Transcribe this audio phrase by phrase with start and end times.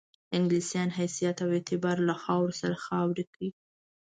[0.37, 3.49] انګلیسیانو حیثیت او اعتبار له خاورو سره برابر کړي.